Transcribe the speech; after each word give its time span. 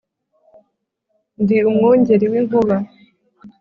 ndi 1.41 1.57
umwungeri 1.69 2.25
w’inkuba 2.31 2.75